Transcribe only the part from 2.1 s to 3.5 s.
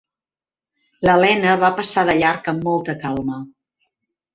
de llarg amb molta calma.